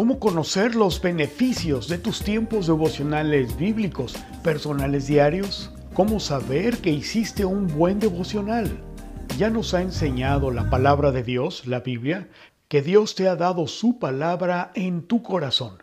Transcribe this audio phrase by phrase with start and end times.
[0.00, 5.70] ¿Cómo conocer los beneficios de tus tiempos devocionales bíblicos personales diarios?
[5.92, 8.82] ¿Cómo saber que hiciste un buen devocional?
[9.36, 12.30] Ya nos ha enseñado la palabra de Dios, la Biblia,
[12.68, 15.82] que Dios te ha dado su palabra en tu corazón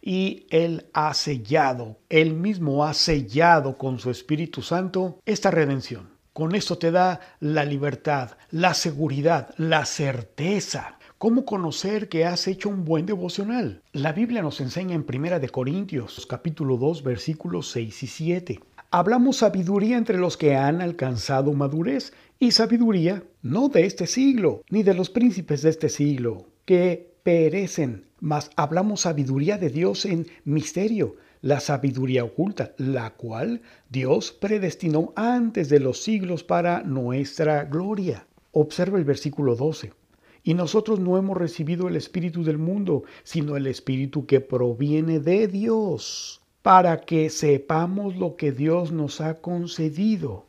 [0.00, 6.08] y Él ha sellado, Él mismo ha sellado con su Espíritu Santo esta redención.
[6.32, 10.96] Con esto te da la libertad, la seguridad, la certeza.
[11.20, 13.82] ¿Cómo conocer que has hecho un buen devocional?
[13.92, 18.60] La Biblia nos enseña en Primera de Corintios, capítulo 2, versículos 6 y 7.
[18.90, 24.82] Hablamos sabiduría entre los que han alcanzado madurez, y sabiduría no de este siglo, ni
[24.82, 31.16] de los príncipes de este siglo, que perecen, mas hablamos sabiduría de Dios en misterio,
[31.42, 33.60] la sabiduría oculta, la cual
[33.90, 38.26] Dios predestinó antes de los siglos para nuestra gloria.
[38.52, 39.99] Observa el versículo 12.
[40.42, 45.48] Y nosotros no hemos recibido el Espíritu del mundo, sino el Espíritu que proviene de
[45.48, 50.46] Dios, para que sepamos lo que Dios nos ha concedido.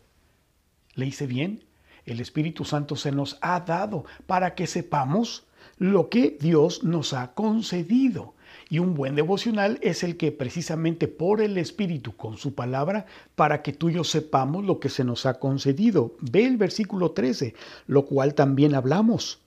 [0.96, 1.64] ¿Le hice bien?
[2.06, 5.46] El Espíritu Santo se nos ha dado para que sepamos
[5.78, 8.34] lo que Dios nos ha concedido.
[8.70, 13.06] Y un buen devocional es el que precisamente por el Espíritu, con su palabra,
[13.36, 16.16] para que tú y yo sepamos lo que se nos ha concedido.
[16.22, 17.54] Ve el versículo 13,
[17.88, 19.42] lo cual también hablamos.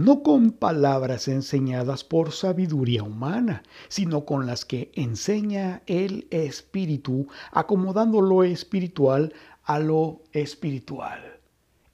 [0.00, 8.22] No con palabras enseñadas por sabiduría humana, sino con las que enseña el Espíritu, acomodando
[8.22, 11.40] lo espiritual a lo espiritual.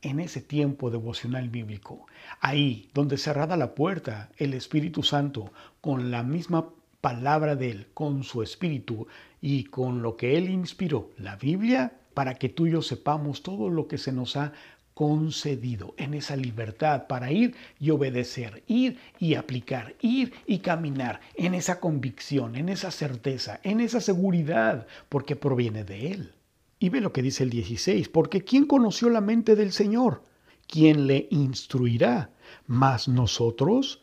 [0.02, 2.06] En ese tiempo devocional bíblico,
[2.38, 6.68] ahí donde cerrada la puerta, el Espíritu Santo, con la misma
[7.00, 9.08] palabra de Él, con su Espíritu
[9.40, 13.68] y con lo que Él inspiró, la Biblia, para que tú y yo sepamos todo
[13.68, 14.52] lo que se nos ha
[14.96, 21.52] concedido en esa libertad para ir y obedecer, ir y aplicar, ir y caminar en
[21.52, 26.32] esa convicción, en esa certeza, en esa seguridad, porque proviene de Él.
[26.78, 30.22] Y ve lo que dice el 16, porque ¿quién conoció la mente del Señor?
[30.66, 32.30] ¿Quién le instruirá?
[32.66, 34.00] Mas nosotros,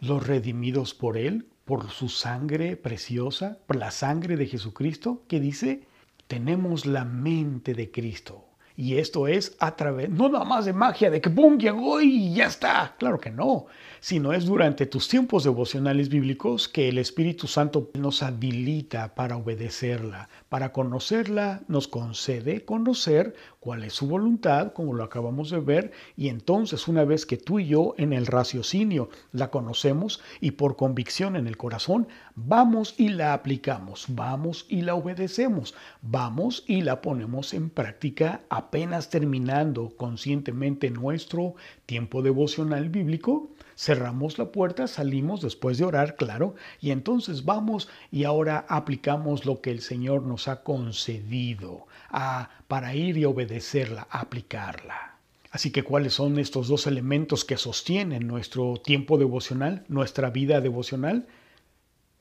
[0.00, 5.84] los redimidos por Él, por su sangre preciosa, por la sangre de Jesucristo, que dice,
[6.26, 8.48] tenemos la mente de Cristo.
[8.76, 11.58] Y esto es a través, no nada más de magia, de que ¡pum!
[11.58, 12.94] llegó y ya está.
[12.98, 13.66] Claro que no,
[14.00, 20.28] sino es durante tus tiempos devocionales bíblicos que el Espíritu Santo nos habilita para obedecerla,
[20.48, 26.28] para conocerla, nos concede conocer cuál es su voluntad, como lo acabamos de ver, y
[26.28, 31.36] entonces una vez que tú y yo en el raciocinio la conocemos y por convicción
[31.36, 37.54] en el corazón, vamos y la aplicamos, vamos y la obedecemos, vamos y la ponemos
[37.54, 38.40] en práctica
[38.72, 46.54] apenas terminando conscientemente nuestro tiempo devocional bíblico, cerramos la puerta, salimos después de orar, claro,
[46.80, 52.94] y entonces vamos y ahora aplicamos lo que el Señor nos ha concedido a, para
[52.94, 55.18] ir y obedecerla, aplicarla.
[55.50, 61.26] Así que, ¿cuáles son estos dos elementos que sostienen nuestro tiempo devocional, nuestra vida devocional?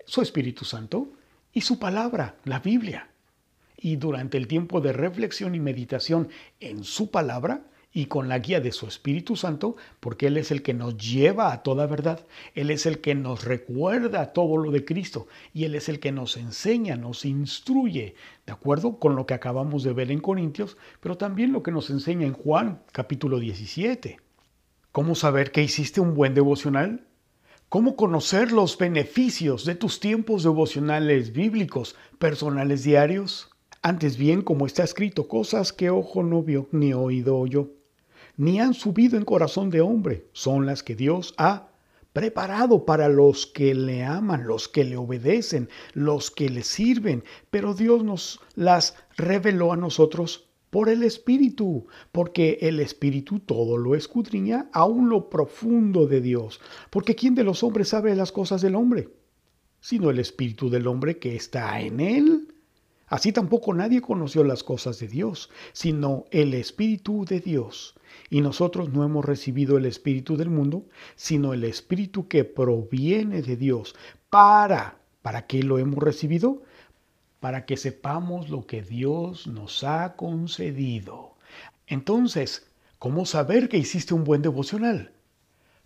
[0.06, 1.14] Su Espíritu Santo
[1.54, 3.11] y su palabra, la Biblia
[3.82, 8.62] y durante el tiempo de reflexión y meditación en su palabra y con la guía
[8.62, 12.26] de su Espíritu Santo, porque Él es el que nos lleva a toda verdad,
[12.56, 16.12] Él es el que nos recuerda todo lo de Cristo y Él es el que
[16.12, 18.16] nos enseña, nos instruye,
[18.46, 21.90] de acuerdo con lo que acabamos de ver en Corintios, pero también lo que nos
[21.90, 24.20] enseña en Juan capítulo 17.
[24.92, 27.08] ¿Cómo saber que hiciste un buen devocional?
[27.68, 33.51] ¿Cómo conocer los beneficios de tus tiempos devocionales bíblicos personales diarios?
[33.84, 37.72] Antes bien, como está escrito, cosas que ojo no vio ni oído oyó,
[38.38, 41.70] ni han subido en corazón de hombre, son las que Dios ha
[42.14, 47.74] preparado para los que le aman, los que le obedecen, los que le sirven, pero
[47.74, 54.70] Dios nos las reveló a nosotros por el Espíritu, porque el Espíritu todo lo escudriña,
[54.74, 59.10] aún lo profundo de Dios, porque ¿quién de los hombres sabe las cosas del hombre?
[59.80, 62.51] Sino el Espíritu del hombre que está en él.
[63.12, 67.94] Así tampoco nadie conoció las cosas de Dios, sino el Espíritu de Dios.
[68.30, 70.86] Y nosotros no hemos recibido el Espíritu del mundo,
[71.18, 73.96] sino el Espíritu que proviene de Dios.
[74.30, 74.98] ¿Para?
[75.22, 76.64] ¿Para qué lo hemos recibido?
[77.42, 81.36] Para que sepamos lo que Dios nos ha concedido.
[81.88, 85.12] Entonces, ¿cómo saber que hiciste un buen devocional?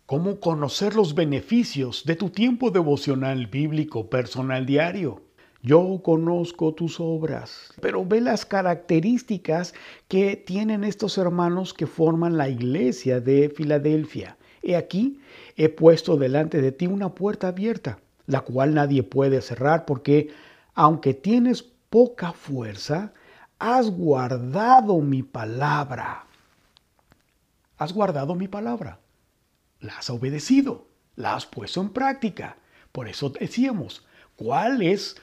[0.05, 5.23] ¿Cómo conocer los beneficios de tu tiempo devocional bíblico personal diario?
[5.65, 9.73] Yo conozco tus obras, pero ve las características
[10.07, 14.37] que tienen estos hermanos que forman la iglesia de Filadelfia.
[14.61, 15.19] He aquí,
[15.55, 17.97] he puesto delante de ti una puerta abierta.
[18.27, 20.29] la cual nadie puede cerrar porque
[20.75, 23.13] aunque tienes poca fuerza,
[23.57, 26.25] has guardado mi palabra.
[27.77, 28.99] Has guardado mi palabra.
[29.79, 32.57] La has obedecido, la has puesto en práctica.
[32.91, 35.15] Por eso decíamos, ¿cuáles,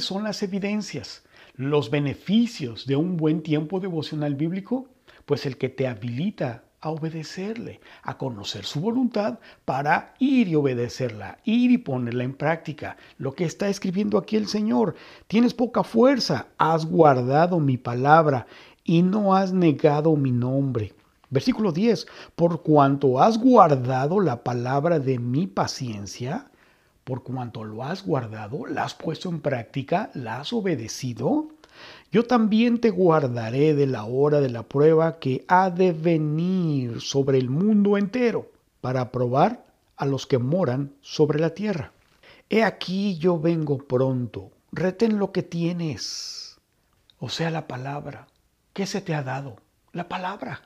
[0.00, 1.22] son las evidencias,
[1.54, 4.88] los beneficios de un buen tiempo devocional bíblico?
[5.24, 11.38] Pues el que te habilita a obedecerle, a conocer su voluntad para ir y obedecerla,
[11.44, 12.96] ir y ponerla en práctica.
[13.18, 14.94] Lo que está escribiendo aquí el Señor,
[15.26, 18.46] tienes poca fuerza, has guardado mi palabra
[18.84, 20.94] y no has negado mi nombre.
[21.28, 22.06] Versículo 10,
[22.36, 26.46] por cuanto has guardado la palabra de mi paciencia,
[27.06, 31.46] por cuanto lo has guardado, la has puesto en práctica, la has obedecido,
[32.10, 37.38] yo también te guardaré de la hora de la prueba que ha de venir sobre
[37.38, 38.50] el mundo entero
[38.80, 39.64] para probar
[39.96, 41.92] a los que moran sobre la tierra.
[42.50, 46.58] He aquí yo vengo pronto, retén lo que tienes,
[47.20, 48.26] o sea, la palabra.
[48.72, 49.58] ¿Qué se te ha dado?
[49.92, 50.62] La palabra,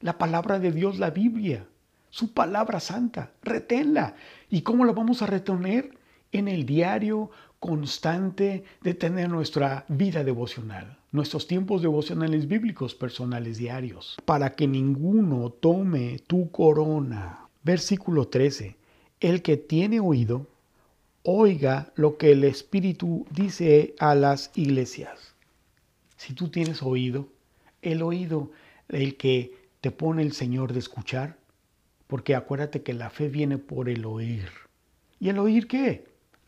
[0.00, 1.68] la palabra de Dios, la Biblia,
[2.14, 4.14] su palabra santa, reténla.
[4.48, 5.98] ¿Y cómo la vamos a retener?
[6.30, 14.16] En el diario, constante de tener nuestra vida devocional, nuestros tiempos devocionales bíblicos personales diarios,
[14.24, 17.48] para que ninguno tome tu corona.
[17.64, 18.76] Versículo 13.
[19.18, 20.46] El que tiene oído,
[21.24, 25.34] oiga lo que el Espíritu dice a las iglesias.
[26.16, 27.26] Si tú tienes oído,
[27.82, 28.52] el oído,
[28.88, 31.42] el que te pone el Señor de escuchar,
[32.06, 34.48] porque acuérdate que la fe viene por el oír.
[35.20, 36.04] ¿Y el oír qué?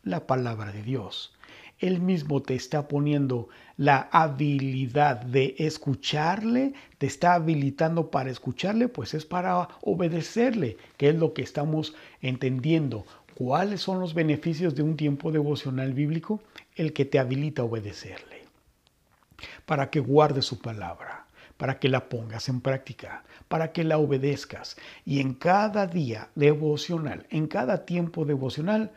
[0.07, 1.33] la palabra de Dios.
[1.79, 9.13] Él mismo te está poniendo la habilidad de escucharle, te está habilitando para escucharle, pues
[9.13, 13.05] es para obedecerle, que es lo que estamos entendiendo.
[13.35, 16.41] ¿Cuáles son los beneficios de un tiempo devocional bíblico?
[16.75, 18.45] El que te habilita a obedecerle,
[19.67, 21.26] para que guardes su palabra
[21.57, 24.77] para que la pongas en práctica, para que la obedezcas.
[25.05, 28.91] Y en cada día devocional, en cada tiempo devocional,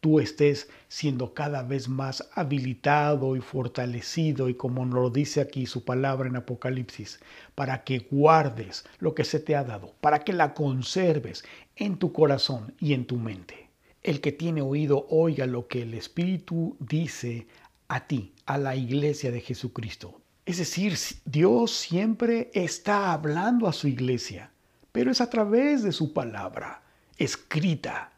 [0.00, 5.66] tú estés siendo cada vez más habilitado y fortalecido y como nos lo dice aquí
[5.66, 7.18] su palabra en Apocalipsis,
[7.54, 11.44] para que guardes lo que se te ha dado, para que la conserves
[11.74, 13.68] en tu corazón y en tu mente.
[14.02, 17.48] El que tiene oído oiga lo que el Espíritu dice
[17.88, 20.20] a ti, a la iglesia de Jesucristo.
[20.46, 24.52] Es decir, Dios siempre está hablando a su iglesia,
[24.92, 26.82] pero es a través de su palabra
[27.18, 28.12] escrita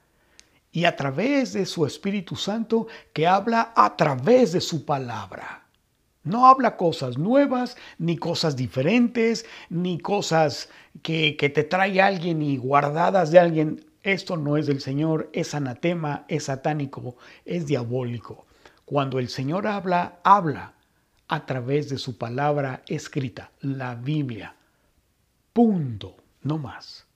[0.70, 5.62] y a través de su Espíritu Santo que habla a través de su palabra.
[6.22, 10.68] No habla cosas nuevas, ni cosas diferentes, ni cosas
[11.02, 13.86] que, te trae alguien y guardadas de alguien.
[14.02, 17.16] Esto no es del Señor, es anatema, es satánico,
[17.46, 18.44] es diabólico.
[18.84, 20.74] Cuando el Señor habla, habla
[21.28, 24.56] a través de su palabra escrita, la Biblia.
[25.52, 27.06] Punto, no más.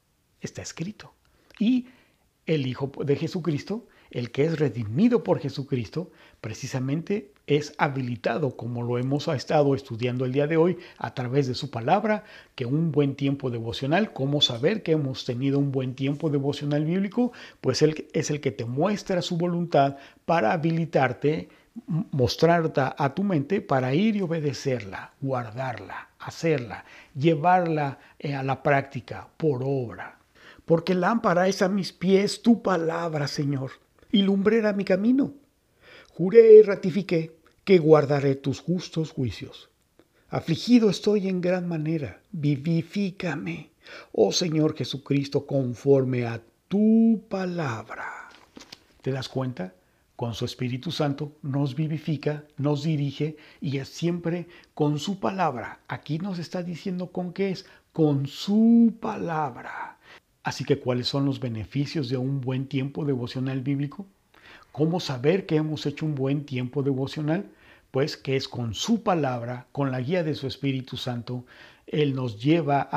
[0.40, 1.14] Está escrito.
[1.58, 1.86] Y
[2.46, 6.10] el Hijo de Jesucristo, el que es redimido por Jesucristo,
[6.40, 11.54] precisamente es habilitado, como lo hemos estado estudiando el día de hoy, a través de
[11.54, 12.24] su palabra,
[12.54, 17.32] que un buen tiempo devocional, ¿cómo saber que hemos tenido un buen tiempo devocional bíblico?
[17.60, 21.48] Pues él es el que te muestra su voluntad para habilitarte,
[21.86, 29.28] mostrarte a tu mente para ir y obedecerla, guardarla, hacerla, llevarla eh, a la práctica
[29.36, 30.18] por obra
[30.64, 33.72] porque lámpara es a mis pies tu palabra, Señor,
[34.10, 35.34] y lumbrera mi camino.
[36.10, 39.70] Juré y ratifiqué que guardaré tus justos juicios.
[40.28, 43.70] Afligido estoy en gran manera, vivifícame,
[44.12, 48.30] oh Señor Jesucristo, conforme a tu palabra.
[49.02, 49.74] ¿Te das cuenta?
[50.16, 55.80] Con su Espíritu Santo nos vivifica, nos dirige y es siempre con su palabra.
[55.88, 59.98] Aquí nos está diciendo con qué es, con su palabra.
[60.42, 64.06] Así que, ¿cuáles son los beneficios de un buen tiempo devocional bíblico?
[64.72, 67.50] ¿Cómo saber que hemos hecho un buen tiempo devocional?
[67.92, 71.44] Pues que es con su palabra, con la guía de su Espíritu Santo,
[71.86, 72.88] Él nos lleva a,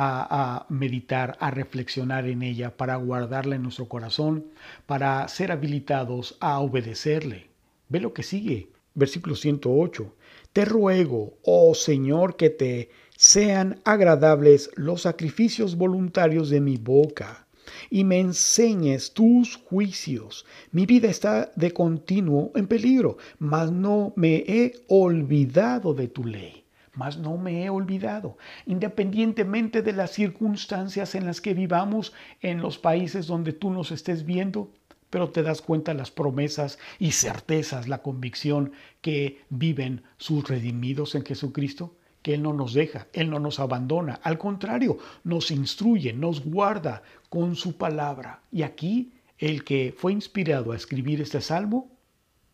[0.55, 4.45] a, meditar, a reflexionar en ella, para guardarla en nuestro corazón,
[4.85, 7.49] para ser habilitados a obedecerle.
[7.89, 10.15] Ve lo que sigue, versículo 108.
[10.53, 17.44] Te ruego, oh Señor, que te sean agradables los sacrificios voluntarios de mi boca
[17.89, 20.45] y me enseñes tus juicios.
[20.71, 26.63] Mi vida está de continuo en peligro, mas no me he olvidado de tu ley.
[26.93, 32.77] Mas no me he olvidado, independientemente de las circunstancias en las que vivamos en los
[32.77, 34.71] países donde tú nos estés viendo,
[35.09, 41.25] pero te das cuenta las promesas y certezas, la convicción que viven sus redimidos en
[41.25, 46.43] Jesucristo, que Él no nos deja, Él no nos abandona, al contrario, nos instruye, nos
[46.43, 48.41] guarda con su palabra.
[48.51, 51.87] Y aquí el que fue inspirado a escribir este salmo,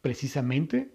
[0.02, 0.94] precisamente,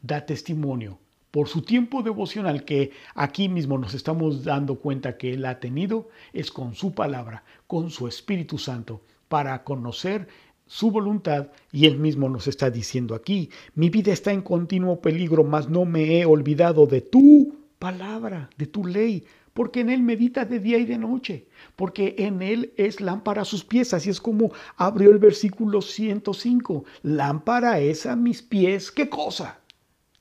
[0.00, 5.44] da testimonio por su tiempo devocional que aquí mismo nos estamos dando cuenta que Él
[5.44, 10.28] ha tenido, es con su palabra, con su Espíritu Santo, para conocer
[10.66, 15.44] su voluntad y Él mismo nos está diciendo aquí, mi vida está en continuo peligro,
[15.44, 20.44] mas no me he olvidado de tu palabra, de tu ley, porque en Él medita
[20.44, 24.20] de día y de noche, porque en Él es lámpara a sus pies, así es
[24.20, 29.58] como abrió el versículo 105, lámpara es a mis pies, ¿qué cosa?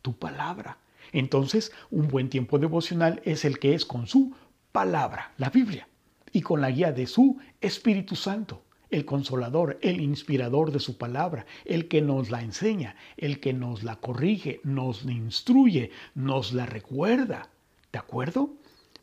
[0.01, 0.79] Tu palabra.
[1.11, 4.33] Entonces, un buen tiempo devocional es el que es con su
[4.71, 5.87] palabra, la Biblia,
[6.31, 11.45] y con la guía de su Espíritu Santo, el consolador, el inspirador de su palabra,
[11.65, 16.65] el que nos la enseña, el que nos la corrige, nos la instruye, nos la
[16.65, 17.49] recuerda.
[17.91, 18.51] ¿De acuerdo?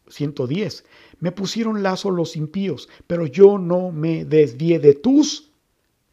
[0.09, 0.85] 110.
[1.21, 5.50] Me pusieron lazo los impíos, pero yo no me desvié de tus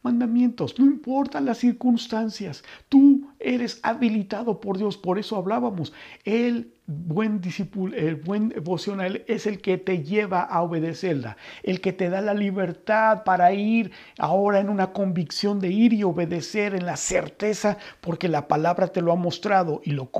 [0.02, 5.92] mandamientos, no importan las circunstancias, tú eres habilitado por Dios, por eso hablábamos,
[6.24, 11.92] el buen discípulo, el buen devocional es el que te lleva a obedecerla, el que
[11.92, 16.86] te da la libertad para ir ahora en una convicción de ir y obedecer en
[16.86, 20.10] la certeza, porque la palabra te lo ha mostrado y lo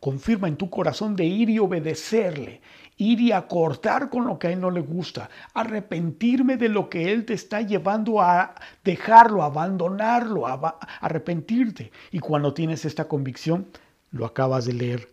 [0.00, 2.60] confirma en tu corazón de ir y obedecerle
[2.96, 7.12] ir y acortar con lo que a Él no le gusta, arrepentirme de lo que
[7.12, 11.90] Él te está llevando a dejarlo, abandonarlo, a arrepentirte.
[12.10, 13.66] Y cuando tienes esta convicción,
[14.10, 15.08] lo acabas de leer.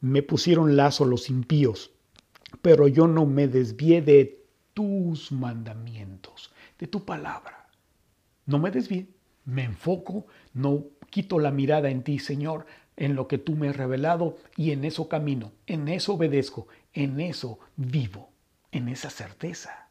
[0.00, 1.90] Me pusieron lazo los impíos,
[2.62, 4.42] pero yo no me desvié de
[4.74, 7.66] tus mandamientos, de tu palabra.
[8.46, 9.08] No me desvié,
[9.44, 12.66] me enfoco, no quito la mirada en ti, Señor,
[13.00, 17.18] en lo que tú me has revelado y en eso camino, en eso obedezco, en
[17.18, 18.30] eso vivo,
[18.72, 19.88] en esa certeza.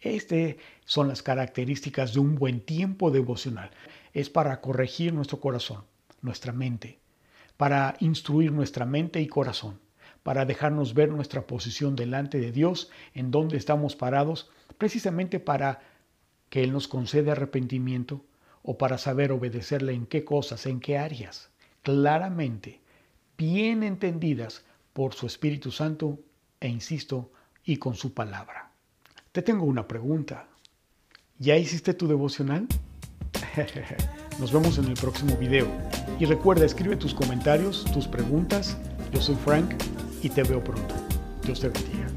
[0.00, 3.70] Estas son las características de un buen tiempo devocional.
[4.12, 5.84] Es para corregir nuestro corazón,
[6.20, 6.98] nuestra mente,
[7.56, 9.78] para instruir nuestra mente y corazón,
[10.24, 15.80] para dejarnos ver nuestra posición delante de Dios, en donde estamos parados, precisamente para
[16.48, 18.24] que Él nos conceda arrepentimiento
[18.62, 21.52] o para saber obedecerle en qué cosas, en qué áreas
[21.88, 22.82] claramente,
[23.38, 26.18] bien entendidas por su Espíritu Santo
[26.60, 27.30] e insisto,
[27.64, 28.70] y con su palabra.
[29.32, 30.48] Te tengo una pregunta.
[31.38, 32.66] ¿Ya hiciste tu devocional?
[34.38, 35.66] Nos vemos en el próximo video.
[36.20, 38.76] Y recuerda, escribe tus comentarios, tus preguntas.
[39.10, 39.72] Yo soy Frank
[40.22, 40.94] y te veo pronto.
[41.42, 42.07] Dios te bendiga.